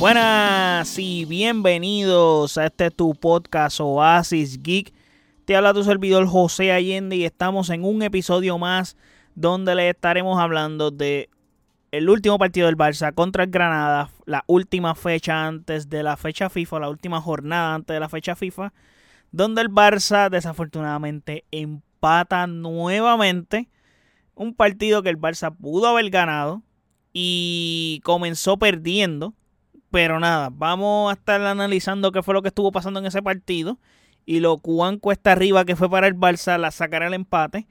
[0.00, 4.94] Buenas y bienvenidos a este tu podcast Oasis Geek.
[5.44, 8.96] Te habla tu servidor José Allende y estamos en un episodio más
[9.34, 11.28] donde le estaremos hablando de
[11.90, 16.48] el último partido del Barça contra el Granada, la última fecha antes de la fecha
[16.48, 18.72] FIFA, la última jornada antes de la fecha FIFA,
[19.32, 23.68] donde el Barça desafortunadamente empata nuevamente
[24.34, 26.62] un partido que el Barça pudo haber ganado
[27.12, 29.34] y comenzó perdiendo,
[29.90, 33.78] pero nada, vamos a estar analizando qué fue lo que estuvo pasando en ese partido
[34.24, 37.66] y lo cuán cuesta arriba que fue para el Barça la sacar el empate.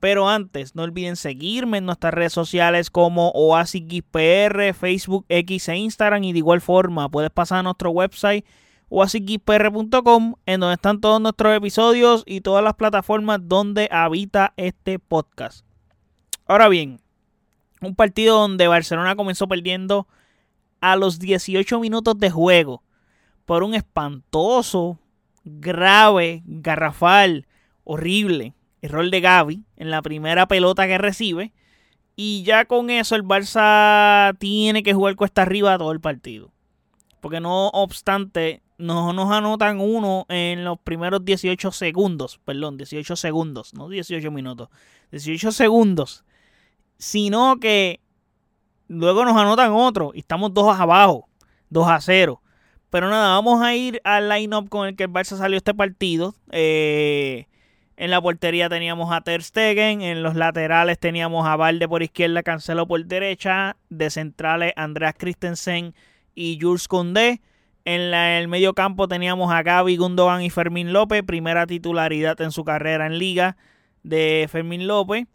[0.00, 6.22] Pero antes, no olviden seguirme en nuestras redes sociales como OasisGPR, Facebook, X e Instagram.
[6.22, 8.44] Y de igual forma, puedes pasar a nuestro website
[8.90, 15.66] oasisGPR.com, en donde están todos nuestros episodios y todas las plataformas donde habita este podcast.
[16.46, 17.00] Ahora bien,
[17.82, 20.06] un partido donde Barcelona comenzó perdiendo
[20.80, 22.82] a los 18 minutos de juego
[23.44, 24.98] por un espantoso,
[25.44, 27.46] grave, garrafal,
[27.84, 31.52] horrible error de Gaby en la primera pelota que recibe.
[32.16, 36.52] Y ya con eso el Barça tiene que jugar cuesta arriba todo el partido.
[37.20, 42.40] Porque no obstante, no nos anotan uno en los primeros 18 segundos.
[42.44, 44.68] Perdón, 18 segundos, no 18 minutos.
[45.12, 46.24] 18 segundos.
[46.98, 48.00] Sino que
[48.88, 51.28] luego nos anotan otro y estamos dos abajo.
[51.70, 52.42] 2 a 0.
[52.90, 56.34] Pero nada, vamos a ir al line-up con el que el Barça salió este partido.
[56.50, 57.46] Eh,
[57.96, 62.42] en la portería teníamos a Ter Stegen, en los laterales teníamos a Valde por izquierda,
[62.42, 65.94] Cancelo por derecha, de centrales Andreas Christensen
[66.34, 67.42] y Jules Condé.
[67.84, 72.64] En el medio campo teníamos a Gaby, Gundogan y Fermín López, primera titularidad en su
[72.64, 73.56] carrera en liga
[74.02, 75.26] de Fermín López.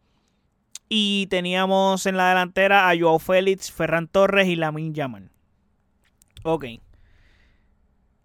[0.89, 5.31] Y teníamos en la delantera a Joao Félix, Ferran Torres y Lamin Yaman.
[6.43, 6.65] Ok.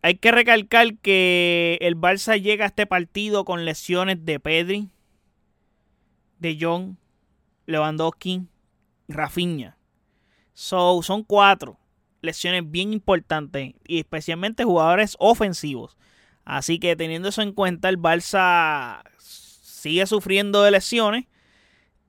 [0.03, 4.91] Hay que recalcar que el Barça llega a este partido con lesiones de Pedri,
[6.38, 6.99] de John,
[7.66, 8.47] Lewandowski,
[9.09, 9.77] Rafinha.
[10.54, 11.78] So, son cuatro
[12.21, 15.97] lesiones bien importantes y especialmente jugadores ofensivos.
[16.44, 21.27] Así que teniendo eso en cuenta, el Barça sigue sufriendo de lesiones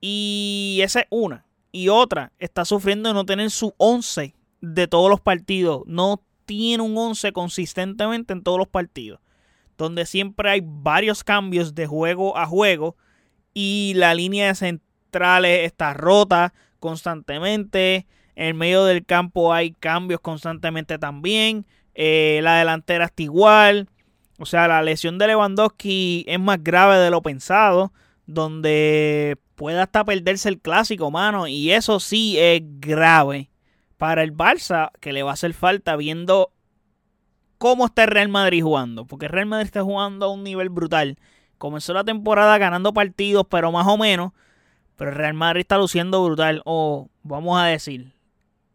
[0.00, 1.44] y esa es una.
[1.72, 5.82] Y otra, está sufriendo de no tener su 11 de todos los partidos.
[5.86, 9.20] No tiene un 11 consistentemente en todos los partidos.
[9.78, 12.96] Donde siempre hay varios cambios de juego a juego.
[13.54, 18.06] Y la línea de centrales está rota constantemente.
[18.34, 21.66] En medio del campo hay cambios constantemente también.
[21.94, 23.88] Eh, la delantera está igual.
[24.38, 27.92] O sea, la lesión de Lewandowski es más grave de lo pensado.
[28.32, 31.48] Donde puede hasta perderse el clásico, mano.
[31.48, 33.50] Y eso sí es grave
[33.96, 36.52] para el Barça que le va a hacer falta viendo
[37.58, 39.04] cómo está Real Madrid jugando.
[39.04, 41.18] Porque Real Madrid está jugando a un nivel brutal.
[41.58, 44.32] Comenzó la temporada ganando partidos, pero más o menos.
[44.94, 46.62] Pero Real Madrid está luciendo brutal.
[46.64, 48.12] O vamos a decir,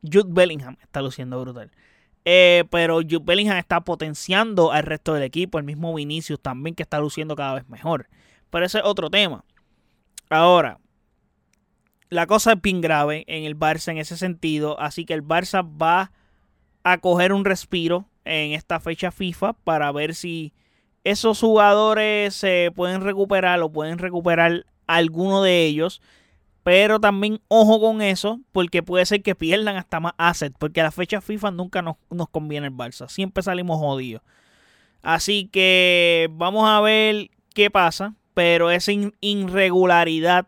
[0.04, 1.72] Jude Bellingham está luciendo brutal.
[2.26, 5.60] Eh, pero Jude Bellingham está potenciando al resto del equipo.
[5.60, 8.10] El mismo Vinicius también que está luciendo cada vez mejor.
[8.56, 9.44] Pero ese es otro tema.
[10.30, 10.80] Ahora,
[12.10, 14.80] la cosa es bien grave en el Barça en ese sentido.
[14.80, 16.14] Así que el Barça va
[16.86, 20.54] a coger un respiro en esta fecha FIFA para ver si
[21.04, 26.02] esos jugadores se pueden recuperar o pueden recuperar alguno de ellos.
[26.64, 30.56] Pero también ojo con eso, porque puede ser que pierdan hasta más assets.
[30.58, 31.98] Porque a la fecha FIFA nunca nos,
[32.32, 33.10] conviene el Barça.
[33.10, 34.22] Siempre salimos jodidos.
[35.02, 38.16] Así que vamos a ver qué pasa.
[38.36, 38.92] Pero esa
[39.22, 40.46] irregularidad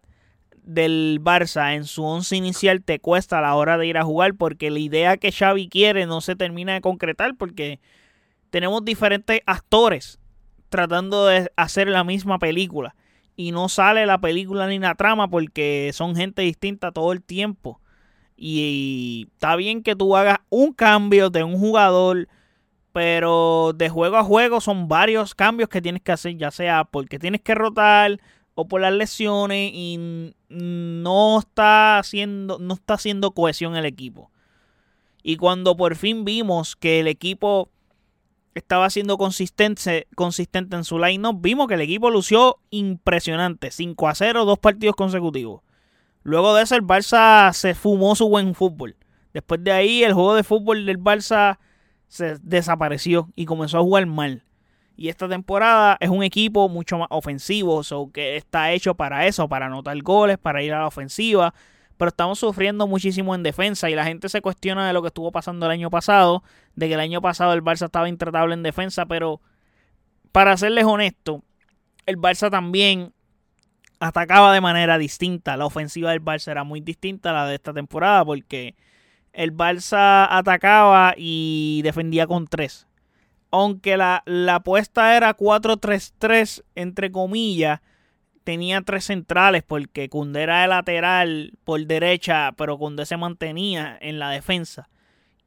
[0.61, 4.35] del Barça en su once inicial te cuesta a la hora de ir a jugar
[4.35, 7.79] porque la idea que Xavi quiere no se termina de concretar porque
[8.49, 10.19] tenemos diferentes actores
[10.69, 12.95] tratando de hacer la misma película
[13.37, 17.79] y no sale la película ni la trama porque son gente distinta todo el tiempo.
[18.35, 22.27] Y está bien que tú hagas un cambio de un jugador
[22.97, 27.19] pero de juego a juego son varios cambios que tienes que hacer ya sea porque
[27.19, 28.19] tienes que rotar
[28.55, 34.31] o por las lesiones y no está haciendo, no está haciendo cohesión el equipo.
[35.21, 37.69] Y cuando por fin vimos que el equipo
[38.55, 43.69] estaba siendo consistente, consistente en su line vimos que el equipo lució impresionante.
[43.69, 45.61] 5 a 0, dos partidos consecutivos.
[46.23, 48.95] Luego de eso, el Barça se fumó su buen fútbol.
[49.35, 51.59] Después de ahí, el juego de fútbol del Barça
[52.07, 54.43] se desapareció y comenzó a jugar mal.
[54.95, 57.81] Y esta temporada es un equipo mucho más ofensivo,
[58.11, 61.53] que está hecho para eso, para anotar goles, para ir a la ofensiva,
[61.97, 65.31] pero estamos sufriendo muchísimo en defensa y la gente se cuestiona de lo que estuvo
[65.31, 66.43] pasando el año pasado,
[66.75, 69.39] de que el año pasado el Barça estaba intratable en defensa, pero
[70.31, 71.43] para serles honesto,
[72.07, 73.13] el Barça también
[73.99, 75.57] atacaba de manera distinta.
[75.57, 78.75] La ofensiva del Barça era muy distinta a la de esta temporada porque
[79.37, 82.87] el Barça atacaba y defendía con tres.
[83.51, 87.81] Aunque la, la apuesta era 4-3-3, entre comillas,
[88.43, 94.17] tenía tres centrales porque Cundé era de lateral por derecha, pero Cundé se mantenía en
[94.17, 94.89] la defensa.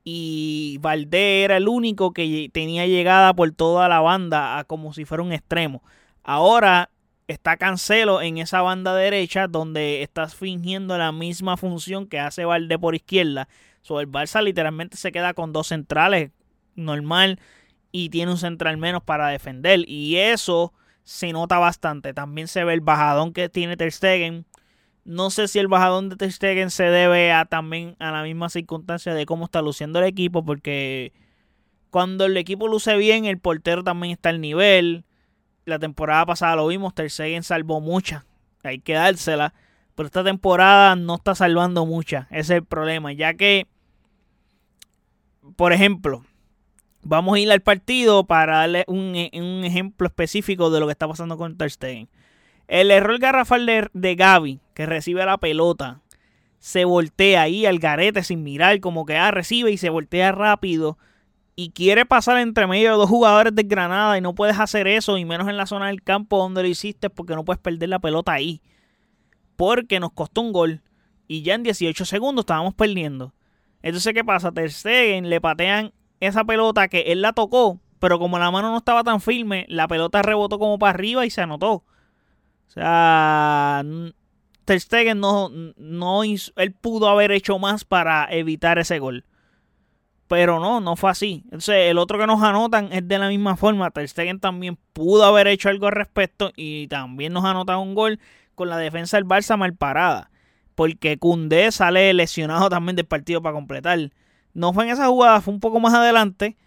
[0.04, 5.24] Y Valdé era el único que tenía llegada por toda la banda como si fuera
[5.24, 5.82] un extremo.
[6.22, 6.90] Ahora
[7.26, 12.78] está Cancelo en esa banda derecha donde estás fingiendo la misma función que hace Valdé
[12.78, 13.48] por izquierda.
[13.82, 16.30] So, el Barça literalmente se queda con dos centrales
[16.74, 17.40] normal
[17.92, 20.72] y tiene un central menos para defender y eso
[21.02, 22.14] se nota bastante.
[22.14, 24.46] También se ve el bajadón que tiene Ter Stegen.
[25.04, 28.48] No sé si el bajadón de Ter Stegen se debe a también a la misma
[28.48, 31.12] circunstancia de cómo está luciendo el equipo porque
[31.90, 35.04] cuando el equipo luce bien, el portero también está al nivel
[35.70, 38.24] la temporada pasada lo vimos, Ter Stegen salvó muchas,
[38.62, 39.54] hay que dársela,
[40.00, 43.66] pero esta temporada no está salvando muchas, ese es el problema, ya que,
[45.56, 46.24] por ejemplo,
[47.02, 51.36] vamos a ir al partido para darle un, ejemplo específico de lo que está pasando
[51.36, 52.08] con Ter.
[52.66, 56.00] El error garrafal de, de Gaby, que recibe la pelota,
[56.60, 60.96] se voltea ahí al garete sin mirar, como que ah, recibe y se voltea rápido
[61.56, 65.18] y quiere pasar entre medio de dos jugadores de Granada y no puedes hacer eso,
[65.18, 67.98] y menos en la zona del campo donde lo hiciste, porque no puedes perder la
[67.98, 68.62] pelota ahí.
[69.60, 70.80] Porque nos costó un gol
[71.28, 73.34] y ya en 18 segundos estábamos perdiendo.
[73.82, 74.52] Entonces, ¿qué pasa?
[74.52, 78.78] Ter Stegen le patean esa pelota que él la tocó, pero como la mano no
[78.78, 81.72] estaba tan firme, la pelota rebotó como para arriba y se anotó.
[81.72, 81.84] O
[82.68, 83.84] sea,
[84.64, 89.26] Ter Stegen no, no él pudo haber hecho más para evitar ese gol.
[90.26, 91.42] Pero no, no fue así.
[91.44, 93.90] Entonces, el otro que nos anotan es de la misma forma.
[93.90, 98.18] Ter Stegen también pudo haber hecho algo al respecto y también nos anota un gol
[98.60, 100.30] con la defensa del Barça mal parada.
[100.74, 104.10] Porque Cundé sale lesionado también del partido para completar.
[104.52, 106.58] No fue en esa jugada, fue un poco más adelante.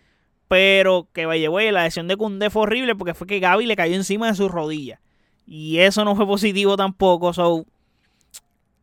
[0.47, 3.93] Pero que güey, la lesión de Cundé fue horrible porque fue que Gaby le cayó
[3.95, 5.01] encima de su rodilla.
[5.45, 7.31] Y eso no fue positivo tampoco.
[7.31, 7.67] So,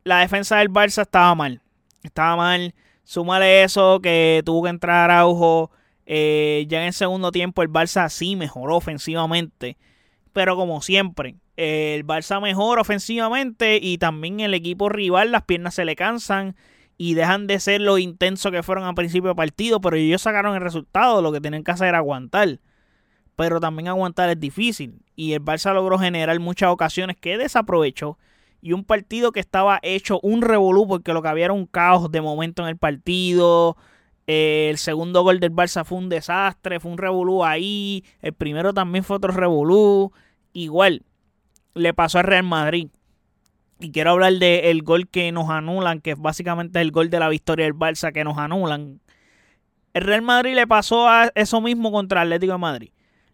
[0.05, 1.63] la defensa del Barça estaba mal.
[2.05, 2.75] Estaba mal.
[3.03, 5.73] Súmale eso que tuvo que entrar Araujo.
[6.07, 9.77] Eh, ya en el segundo tiempo el Barça sí mejoró ofensivamente.
[10.33, 15.85] Pero como siempre, el Barça mejora ofensivamente y también el equipo rival las piernas se
[15.85, 16.57] le cansan
[16.97, 19.79] y dejan de ser lo intenso que fueron al principio de partido.
[19.81, 21.21] Pero ellos sacaron el resultado.
[21.21, 22.61] Lo que tienen que hacer era aguantar.
[23.37, 25.03] Pero también aguantar es difícil.
[25.17, 28.19] Y el Barça logró generar muchas ocasiones que desaprovechó
[28.63, 32.11] y un partido que estaba hecho un revolú porque lo que había era un caos
[32.11, 33.77] de momento en el partido.
[34.27, 38.05] Eh, el segundo gol del Barça fue un desastre, fue un revolú ahí.
[38.23, 40.13] El primero también fue otro revolú.
[40.53, 41.03] Igual
[41.75, 42.89] le pasó al Real Madrid.
[43.79, 47.29] Y quiero hablar del gol que nos anulan, que es básicamente el gol de la
[47.29, 49.01] victoria del Barça que nos anulan.
[49.95, 52.91] El Real Madrid le pasó a eso mismo contra Atlético de Madrid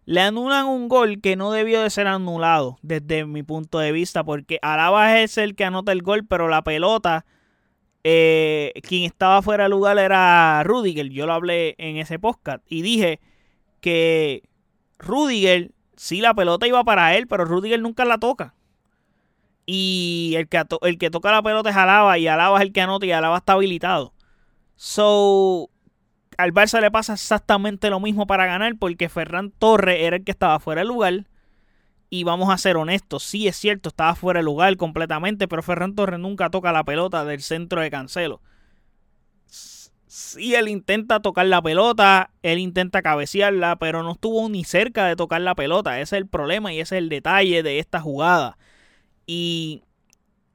[0.07, 4.23] le anulan un gol que no debió de ser anulado desde mi punto de vista,
[4.25, 7.27] porque Alaba es el que anota el gol, pero la pelota,
[8.05, 11.09] eh, quien estaba fuera de lugar era Rudiger.
[11.11, 13.19] Yo lo hablé en ese podcast y dije
[13.81, 14.45] que
[15.01, 18.55] Rudiger, sí, la pelota iba para él, pero Rudiger nunca la toca.
[19.67, 22.83] Y el que, el que toca la pelota es Alaba y Alaba es el que
[22.83, 24.15] anota y Alaba está habilitado.
[24.77, 25.71] So,
[26.39, 30.31] al Barça le pasa exactamente lo mismo para ganar porque Ferran Torres era el que
[30.31, 31.27] estaba fuera de lugar.
[32.09, 35.97] Y vamos a ser honestos, sí es cierto, estaba fuera de lugar completamente, pero Ferran
[35.97, 38.41] Torres nunca toca la pelota del centro de Cancelo.
[40.19, 45.15] Sí, él intenta tocar la pelota, él intenta cabecearla, pero no estuvo ni cerca de
[45.15, 46.01] tocar la pelota.
[46.01, 48.57] Ese es el problema y ese es el detalle de esta jugada.
[49.27, 49.83] Y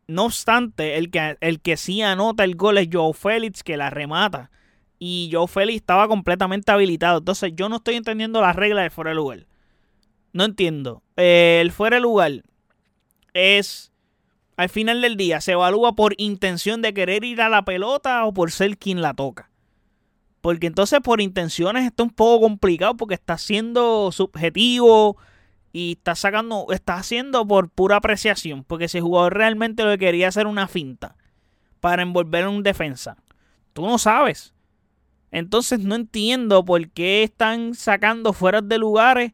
[0.08, 3.92] no obstante, el que, el que sí anota el gol es Joe Félix, que la
[3.92, 4.50] remata
[4.98, 7.20] y Joe Félix estaba completamente habilitado.
[7.20, 9.46] Entonces yo no estoy entendiendo las reglas del fuera lugar.
[10.34, 11.04] No entiendo.
[11.18, 12.32] el fuera lugar
[13.36, 13.92] es,
[14.58, 18.34] al final del día, se evalúa por intención de querer ir a la pelota o
[18.34, 19.51] por ser quien la toca.
[20.42, 25.18] Porque entonces por intenciones está un poco complicado porque está siendo subjetivo
[25.72, 28.64] y está sacando, está haciendo por pura apreciación.
[28.64, 31.16] Porque si el jugador realmente lo que quería hacer una finta
[31.80, 33.18] para envolver en un defensa,
[33.74, 34.54] tú no sabes.
[35.32, 39.34] Entonces no entiendo por qué están sacando fuera de lugares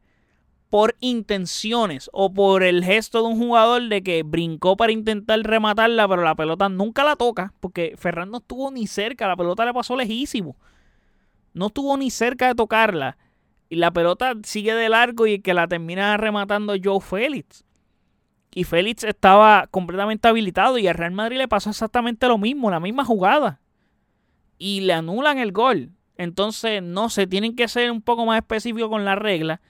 [0.69, 6.07] por intenciones o por el gesto de un jugador de que brincó para intentar rematarla,
[6.07, 9.73] pero la pelota nunca la toca, porque Ferran no estuvo ni cerca, la pelota le
[9.73, 10.57] pasó lejísimo.
[11.57, 13.17] No estuvo ni cerca de tocarla.
[13.69, 17.65] Y la pelota sigue de largo y que la termina rematando Joe Félix.
[18.53, 22.79] Y Félix estaba completamente habilitado y al Real Madrid le pasó exactamente lo mismo, la
[22.79, 23.59] misma jugada.
[24.57, 25.91] Y le anulan el gol.
[26.15, 29.61] Entonces, no sé, tienen que ser un poco más específicos con la regla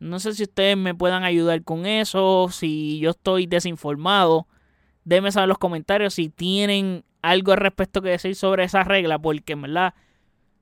[0.00, 4.48] no sé si ustedes me puedan ayudar con eso, si yo estoy desinformado.
[5.04, 9.18] Déjenme saber en los comentarios si tienen algo al respecto que decir sobre esa regla,
[9.18, 9.94] porque en verdad,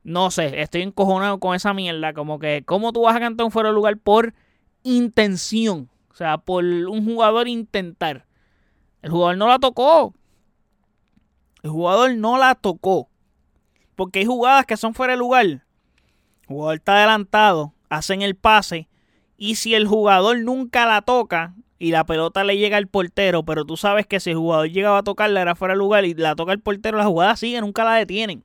[0.03, 2.13] no sé, estoy encojonado con esa mierda.
[2.13, 4.35] Como que, ¿cómo tú vas a cantar un fuera de lugar por
[4.83, 5.91] intención?
[6.11, 8.27] O sea, por un jugador intentar.
[9.03, 10.15] El jugador no la tocó.
[11.63, 13.09] El jugador no la tocó.
[13.97, 15.45] Porque hay jugadas que son fuera de lugar.
[15.47, 15.65] El
[16.47, 18.89] jugador está adelantado, hacen el pase
[19.37, 23.65] y si el jugador nunca la toca y la pelota le llega al portero, pero
[23.65, 26.35] tú sabes que si el jugador llegaba a tocarla era fuera de lugar y la
[26.35, 28.43] toca el portero, la jugada sigue, nunca la detienen.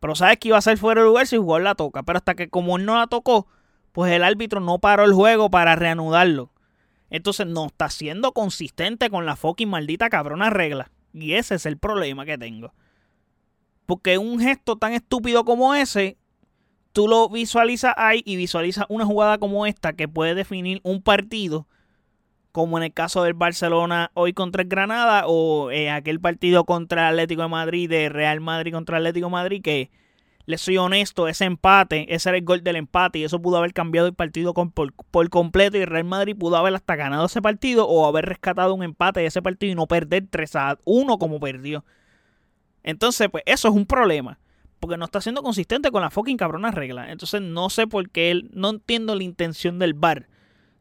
[0.00, 2.02] Pero sabes que iba a ser fuera de lugar si el jugador la toca.
[2.02, 3.46] Pero hasta que como él no la tocó,
[3.92, 6.52] pues el árbitro no paró el juego para reanudarlo.
[7.10, 10.90] Entonces no está siendo consistente con la fucking maldita cabrona regla.
[11.12, 12.74] Y ese es el problema que tengo.
[13.86, 16.18] Porque un gesto tan estúpido como ese
[16.96, 21.68] tú lo visualizas ahí y visualizas una jugada como esta que puede definir un partido,
[22.56, 27.02] como en el caso del Barcelona hoy contra el Granada o en aquel partido contra
[27.02, 29.90] el Atlético de Madrid, de Real Madrid contra Atlético de Madrid, que
[30.46, 33.74] les soy honesto, ese empate, ese era el gol del empate y eso pudo haber
[33.74, 37.86] cambiado el partido por, por, completo y Real Madrid pudo haber hasta ganado ese partido
[37.86, 41.38] o haber rescatado un empate de ese partido y no perder 3 a 1 como
[41.38, 41.84] perdió.
[42.84, 44.38] Entonces, pues eso es un problema
[44.80, 47.12] porque no está siendo consistente con la fucking cabrona regla.
[47.12, 50.28] Entonces no sé por qué él, no entiendo la intención del bar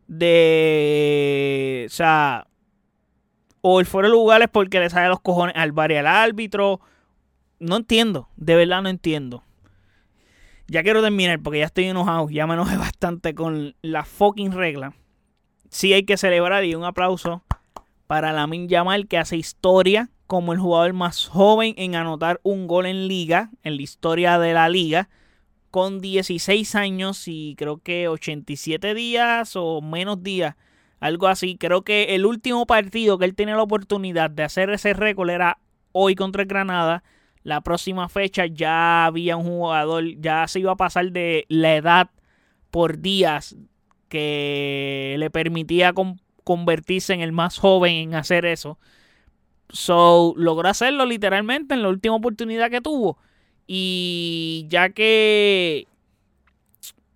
[0.08, 2.48] de, o sea,
[3.62, 6.08] o el fuera de lugar es porque le sale los cojones al bar y al
[6.08, 6.82] árbitro.
[7.60, 9.44] No entiendo, de verdad no entiendo.
[10.68, 14.94] Ya quiero terminar porque ya estoy enojado, ya me enojé bastante con la fucking regla.
[15.70, 17.44] Sí hay que celebrar y un aplauso
[18.08, 22.68] para la Min Yamal que hace historia como el jugador más joven en anotar un
[22.68, 25.10] gol en liga, en la historia de la liga,
[25.76, 30.56] con 16 años y creo que 87 días o menos días,
[31.02, 31.58] algo así.
[31.58, 35.58] Creo que el último partido que él tenía la oportunidad de hacer ese récord era
[35.92, 37.04] hoy contra el Granada.
[37.44, 42.10] La próxima fecha ya había un jugador, ya se iba a pasar de la edad
[42.72, 43.58] por días
[44.08, 45.94] que le permitía
[46.46, 48.80] convertirse en el más joven en hacer eso.
[49.68, 53.18] So, logró hacerlo literalmente en la última oportunidad que tuvo.
[53.68, 55.88] Y ya que.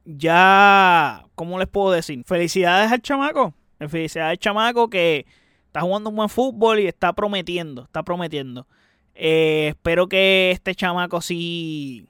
[0.05, 1.25] Ya.
[1.35, 2.23] ¿Cómo les puedo decir?
[2.25, 3.53] Felicidades al chamaco.
[3.79, 5.25] Felicidades al chamaco que
[5.67, 7.83] está jugando un buen fútbol y está prometiendo.
[7.83, 8.67] Está prometiendo.
[9.15, 12.07] Eh, espero que este chamaco sí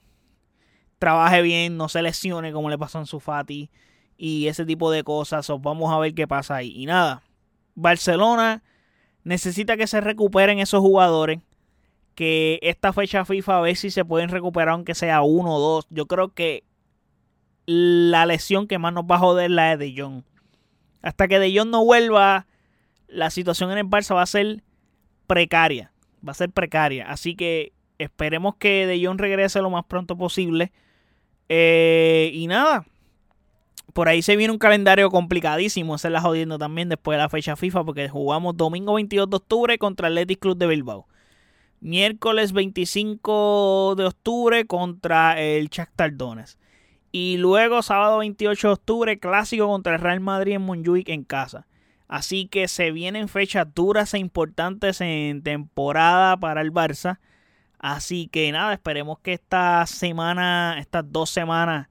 [0.99, 3.71] trabaje bien, no se lesione como le pasó en su Fati
[4.17, 5.49] y ese tipo de cosas.
[5.61, 6.73] vamos a ver qué pasa ahí.
[6.75, 7.23] Y nada,
[7.73, 8.61] Barcelona
[9.23, 11.39] necesita que se recuperen esos jugadores.
[12.19, 15.87] Que esta fecha FIFA a ver si se pueden recuperar, aunque sea uno o dos.
[15.89, 16.65] Yo creo que
[17.65, 20.23] la lesión que más nos va a joder la de De Jong.
[21.01, 22.45] Hasta que De Jong no vuelva,
[23.07, 24.63] la situación en el Barça va a ser
[25.27, 25.93] precaria.
[26.27, 27.09] Va a ser precaria.
[27.09, 30.73] Así que esperemos que De Jong regrese lo más pronto posible.
[31.47, 32.85] Eh, y nada,
[33.93, 37.55] por ahí se viene un calendario complicadísimo, se la jodiendo también después de la fecha
[37.55, 41.07] FIFA, porque jugamos domingo 22 de octubre contra el Athletic Club de Bilbao.
[41.81, 46.59] Miércoles 25 de octubre contra el Shakhtar Donetsk.
[47.11, 51.65] Y luego sábado 28 de octubre, clásico contra el Real Madrid en Montjuic en casa.
[52.07, 57.19] Así que se vienen fechas duras e importantes en temporada para el Barça.
[57.79, 61.87] Así que nada, esperemos que esta semana, estas dos semanas,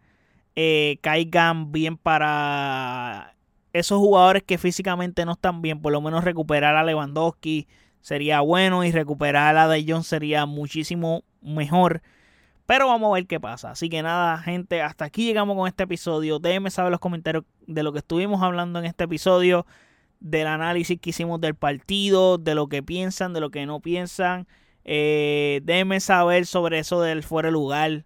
[0.54, 3.36] eh, caigan bien para
[3.72, 5.80] esos jugadores que físicamente no están bien.
[5.80, 7.66] Por lo menos recuperar a Lewandowski
[8.00, 12.02] sería bueno y recuperar a De Jong sería muchísimo mejor.
[12.66, 13.70] Pero vamos a ver qué pasa.
[13.70, 16.38] Así que nada, gente, hasta aquí llegamos con este episodio.
[16.38, 19.66] Déjenme saber en los comentarios de lo que estuvimos hablando en este episodio,
[20.20, 24.46] del análisis que hicimos del partido, de lo que piensan, de lo que no piensan.
[24.84, 28.04] Eh, déjenme saber sobre eso del fuera de lugar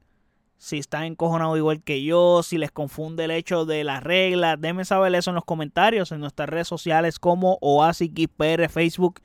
[0.62, 4.84] si están encojonados igual que yo, si les confunde el hecho de las reglas, déjenme
[4.84, 9.20] saber eso en los comentarios en nuestras redes sociales como OasisXPR, Facebook,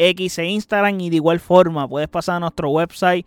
[0.00, 3.26] X e Instagram y de igual forma puedes pasar a nuestro website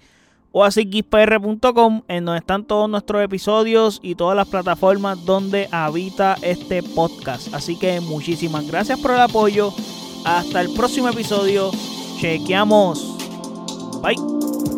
[0.51, 7.53] oasisgeekpr.com en donde están todos nuestros episodios y todas las plataformas donde habita este podcast.
[7.53, 9.74] Así que muchísimas gracias por el apoyo.
[10.25, 11.72] Hasta el próximo episodio.
[12.20, 13.18] Chequeamos.
[14.01, 14.73] Bye.